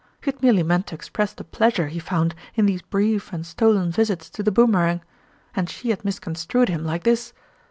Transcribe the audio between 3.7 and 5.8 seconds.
visits to the Boom erang and